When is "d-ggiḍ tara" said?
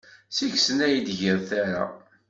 0.99-1.83